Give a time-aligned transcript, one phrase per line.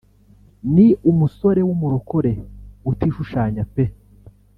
[0.73, 2.31] ni umusore w’umurokore
[2.91, 3.83] utishushanya pe